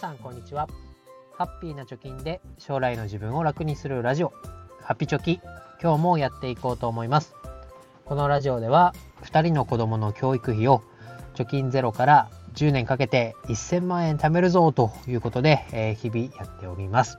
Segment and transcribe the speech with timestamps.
[0.00, 0.66] さんこんにちは。
[1.36, 4.32] ハッピーな貯金で将来の自分を楽にするラジオ。
[4.80, 5.42] ハッピチョキ。
[5.78, 7.34] 今日もやっていこうと思います。
[8.06, 8.94] このラジオでは
[9.24, 10.82] 2人の子供の教育費を
[11.34, 17.18] 貯金ゼロから10年かけて1000万円貯めるぞということで、えー、日々やっております、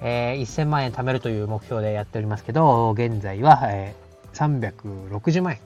[0.00, 5.60] えー、1000万円貯めるという目標でやっておりますけど現在は、えー、360万円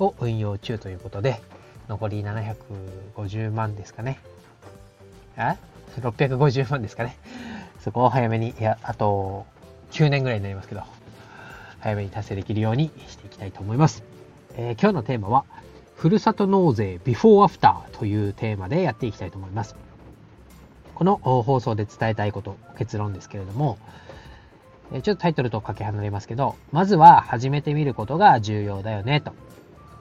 [0.00, 1.40] を運用中ということで
[1.88, 4.20] 残り750万ですかね。
[5.36, 5.56] あ
[6.00, 7.16] ?650 万ですかね。
[7.80, 9.46] そこを早めに、いや、あと
[9.92, 10.82] 9年ぐらいになりますけど、
[11.80, 14.02] 早めに達成できるようにしていきたいと思います。
[14.56, 15.44] えー、今日のテーマは、
[15.94, 19.76] ふるさと納税ビフォーアフターというテーマでやっていきたいと思います。
[20.94, 23.78] この放送で伝えたいこと、結論ですけれども、
[24.90, 29.32] ちょっとタイトルとかけ離れますけど、まずは始めてみることが重要だよねと。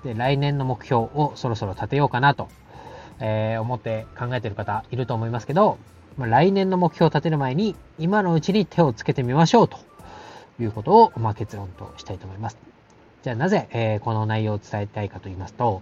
[0.04, 2.50] で、来年の目標をそろそろ立てようかなと
[3.20, 5.78] えー、思って考えてる方いると思いますけど、
[6.18, 9.78] まあ、来年の目標を立てる前に、今のうちに手をつけてみましょうと
[10.60, 12.58] いうことを、まあ、結論としたいと思います。
[13.24, 15.82] じゃあなぜ、えー、この内容を伝えたいかと言いますと、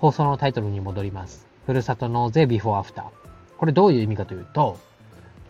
[0.00, 1.46] 放送のタイトルに戻ります。
[1.66, 3.04] ふるさと納税ビフォーアフター。
[3.56, 4.78] これどういう意味かというと、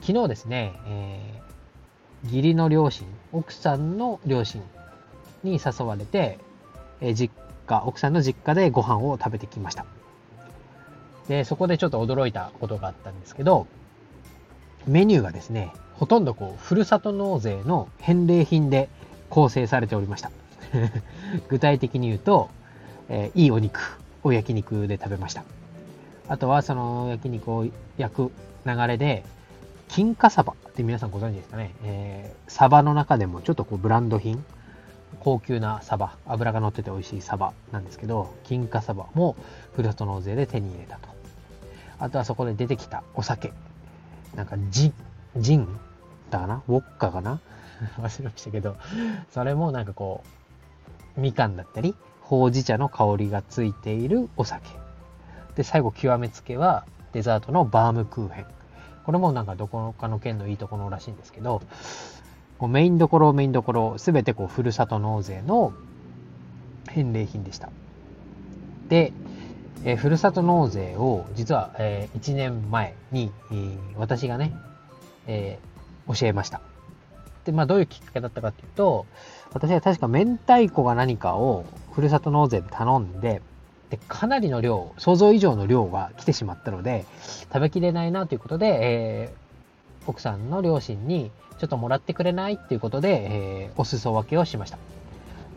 [0.01, 4.63] 昨日ですね、えー、義理の両親、奥さんの両親
[5.43, 6.39] に誘われて、
[7.01, 7.35] えー、実
[7.67, 9.87] 家、奥さんの実家でご飯を食べてきました。
[11.29, 13.67] で、そこでちょっと驚いたことがあったんですけど、
[14.87, 18.89] メニューがですね、ほとんどこう、ふるさと納税の返礼品で
[19.31, 20.31] 構成されておりました。
[21.49, 22.51] 具体的に言うと、
[23.09, 25.45] えー、いいお肉を焼肉で食べました。
[26.29, 28.33] あとはその焼肉を焼く
[28.67, 29.25] 流れで、
[29.89, 31.75] 金華サバって皆さんご存知ですかね。
[31.85, 34.45] えー、サバの中でもちょっとこうブランド品、
[35.21, 39.37] 高級なサバ、脂が乗ってて美味しいサバなんですけど、金華サバも
[39.73, 41.14] ふるさと納税で手に入れたと。
[41.99, 43.53] あとはそこで出てきたお酒。
[44.35, 44.95] なんかジン、
[45.37, 45.69] ジン？
[46.31, 46.63] だかな？
[46.69, 47.41] ウォッカかな？
[48.01, 48.77] 忘れましたけど、
[49.33, 50.25] それもなんかこ
[51.17, 54.69] う、みかんだったり、ほうじ茶の香りがついているお酒。
[55.55, 58.47] で、最後極めつけはデザートのバームクーヘン。
[59.05, 61.63] これもなんかどこかの県のいいところらしいんですけど、
[62.59, 65.73] こうメインどころメインどころ、すべてこうふるさと納税の
[66.89, 67.71] 返礼品でした。
[68.89, 69.13] で、
[69.85, 74.57] えー、ふるさと納税を実は、えー、1年前に、えー、私がね、
[75.27, 76.61] えー、教えました。
[77.45, 79.07] で、まあどういうきっかけだったかっていうと、
[79.53, 83.43] 私は確か明太子が何かをふるさと納税で頼んで、
[83.91, 87.05] でかなりの量、想像以上の量が来てしまったので、
[87.53, 94.79] 食べきれないなということで、えー、奥さんの両親にちょっともらってくれないっていうことで、えー、お裾分けをしました。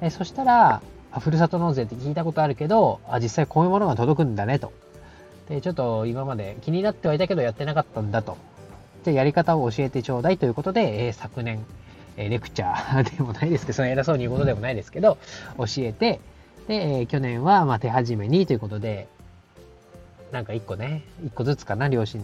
[0.02, 0.82] え、そしたら、
[1.12, 4.72] ふるさと納税って聞いたことあるけど、あ、実際こういうものが届くんだねと。
[5.50, 8.38] で、ちょっと今まで気になってはいたけどやってなかったんだと。
[9.04, 11.66] で、やり方を教えてちょうだいということで、えー、昨年、
[12.18, 15.18] え、レクチャーでもないですけど、その偉そうに言うことでもないですけど、
[15.58, 16.20] 教えて、
[16.68, 19.08] で、え、去年はまあ手始めにということで、
[20.32, 22.22] なんか一個ね、一個ずつかな、両親、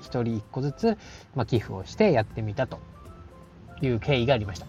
[0.00, 0.98] 一人一個ずつ、
[1.34, 2.78] まあ、寄付をしてやってみたと
[3.80, 4.66] いう経緯がありました。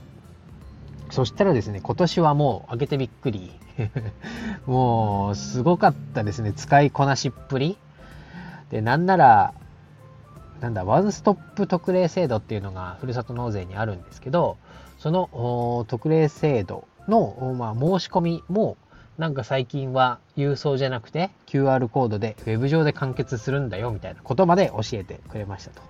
[1.09, 3.51] そしたらですね、今年はもう開けてびっくり。
[4.65, 6.53] もう、すごかったですね。
[6.53, 7.77] 使いこなしっぷり。
[8.69, 9.53] で、なんなら、
[10.61, 14.57] なんだ、ワンストップ特例制度っていうのがふるさと納税にあるんですけど、
[14.97, 18.77] その特例制度の、まあ、申し込みも、
[19.17, 25.81] なんか最近は郵送じゃなくて QR コードでウェブ上で完結するんだよみたいなことまで教えてくれましたと。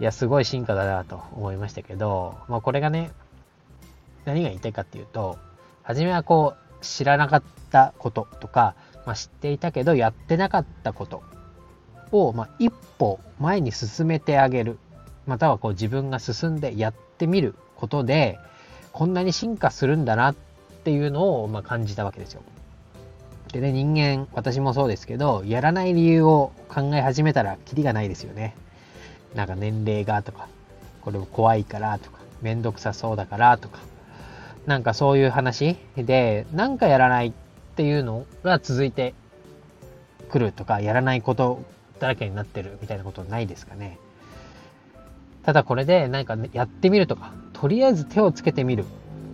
[0.00, 3.10] いや、すごい進化だなと思いましたけど、まあこれがね、
[4.28, 5.38] 何が言いたいかっていうと、
[5.82, 8.74] 初めはこう、知らなかったこととか、
[9.06, 11.22] まあ、知っていたけどやってなかったこと
[12.12, 14.78] を、まあ、一歩前に進めてあげる。
[15.26, 18.38] またはこう自分が進んでやってみることで、
[18.92, 20.34] こんなに進化するんだなっ
[20.84, 22.42] ていうのを、まあ、感じたわけですよ。
[23.50, 28.54] でね、人間、私もそうですけど、やらない理由を考え始めたら、キリがないですよね。
[29.34, 30.48] なんか年齢がとか、
[31.00, 33.78] これも怖いからとか、めんどくさそうだからとか、
[34.68, 37.32] なんかそういう話で、なんかやらないっ
[37.76, 39.14] ていうのが続いて
[40.28, 41.62] くるとか、やらないこと
[41.98, 43.98] だらけになってるみたいなことないですかね。
[45.42, 48.84] ただこれで何か、やってみるとか、とりあえず手をつけてみる。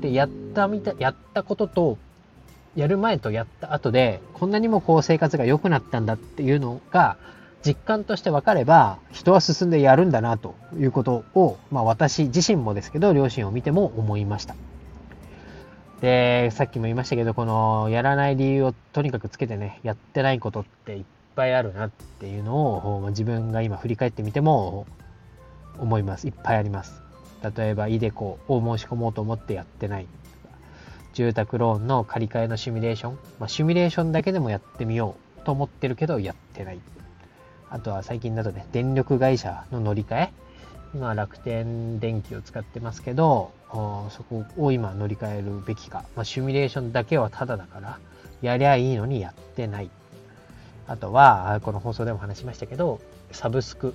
[0.01, 1.99] で、やったみた、やったことと、
[2.77, 7.17] やる前とやった後で、こんなにもこう生活が良くなったんだっていうのが、
[7.67, 14.55] 実感として分かれば、人は進んでやるんだなということを、まあ私自身もですけど、両親を見ても思いました。
[16.05, 21.05] で、さっきも言いましたけど、この、やらない理由をとにかくつけてね、やってないことっていっ
[21.35, 24.87] ぱいあるなっていうのを自分が今振り返ってみても
[25.79, 26.27] 思います。
[26.27, 27.01] いっぱいあります。
[27.57, 30.07] 例えばイデコを申し込もうと思ってやってない。
[31.15, 36.81] 住宅ローンの借り換えのシミュレーション、まあ、シミュレーションだけでもやってみようと思ってるけどやってない。
[37.71, 40.33] あとは最近だとね電力会社の乗り換え。
[40.95, 47.99] 今楽天電気を使ってますけどそこを今乗り換えるべきか、まあ、シミュレーションだけはタダだから
[48.43, 49.91] やりゃいいのにやってない。
[50.87, 53.01] あとはこの放送でも話しましたけど
[53.33, 53.95] サブスク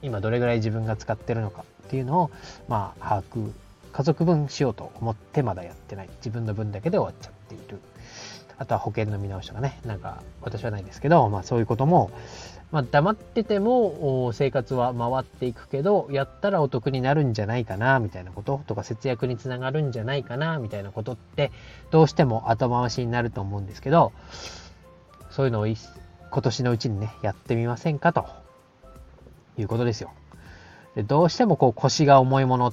[0.00, 2.30] 今どれぐらい自分が使ってるのかっていうのを
[2.68, 3.52] まあ把握
[3.92, 6.08] 家族分しようと思ってまだやってない。
[6.18, 7.80] 自分の分だけで終わっちゃっている。
[8.60, 12.10] あとは保険の見直しとかねなんか私はないですけど、まあ、そういうことも
[12.72, 21.50] まあ、黙ってても生活は回っていくけどやったらお得になるんじゃないかなみたいなこととか節約につながるんじゃないかなみたいなことって
[21.90, 24.12] どうしても後回しになると思うんですけど
[25.30, 25.76] そういうのを今
[26.30, 28.26] 年のうちにねやってみませんかと
[29.58, 30.12] いうことですよ。
[30.94, 32.72] でどうしてもこう腰が重いもの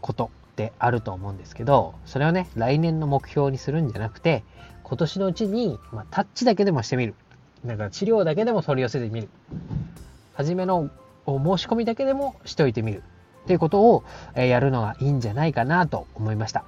[0.00, 4.42] ことってあると思うんですけどそれをね来年の目標にするんじゃなくて
[4.84, 7.14] 今年のうちに、まあ、タッチだけでもしてみる
[7.64, 9.28] なんか治療だけでも取り寄せてみる。
[10.34, 10.90] 初めの
[11.26, 13.02] 申し込みだけでもしておいてみる。
[13.44, 14.04] っていうことを
[14.34, 16.64] やるのがいいんじゃないかなと思いました。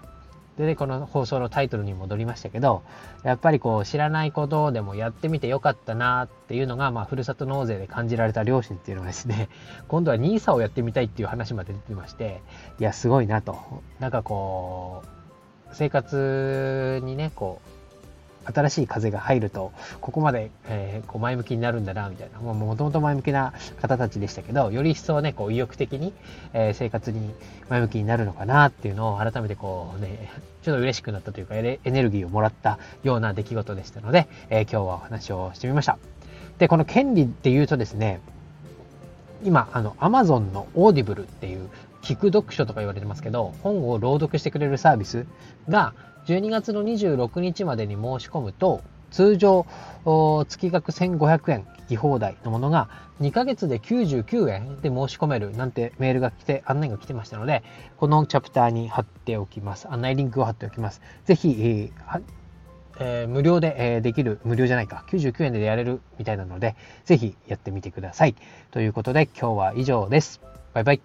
[0.59, 2.83] でね、この放送のタイトルに戻りましたけど、
[3.25, 9.51] やっぱりこう知らないことでもやってみてよかったなっていうのが、まあ、ふるさと納税で感じられた両親っていうのがですね、
[9.89, 12.41] 今度は NISA をやってみたいっていう話まで出てまして、
[12.79, 13.59] いや、すごいなと。
[14.01, 17.76] なんかこう、生活にね、こう、
[18.53, 22.41] 新しい風が入ると、ここまで、えー、こう前向きになるんだな、みたいな。
[22.41, 26.13] もともと前向きな方たちでしたけど、より一層ね、こう意欲的に、
[26.53, 27.35] えー、生活に
[27.69, 30.31] 前向きになるのかなっていうのを改めてこうね、
[30.63, 35.99] ちょっと嬉しくなったというか、エネルギーをもらったような出来事でしたので、えー、今日はお話をしてみました。
[36.59, 38.21] で、この権利っていうとですね、
[39.45, 41.69] 今、あの、Amazon の Audible っていう、
[42.03, 45.27] 聞く読書とか言われてますけど、本を朗読してくれるサービス
[45.69, 45.93] が、
[46.27, 49.65] 12月の26日までに申し込むと、通常、
[50.05, 52.89] 月額1500円聞き放題のものが
[53.21, 57.63] 2ヶ月で99円で申し込めるなんてメールが来て、案内が来てましたので、
[57.97, 59.91] このチャプターに貼っておきます。
[59.91, 61.01] 案内リンクを貼っておきます。
[61.25, 61.91] ぜひ、
[62.99, 66.75] えー、無料で、えー、できる、無料じゃないか、99円でやれるみたいなので、
[67.05, 68.35] ぜひやってみてください。
[68.73, 70.41] ということで今日は以上です。
[70.75, 71.01] バイバイ。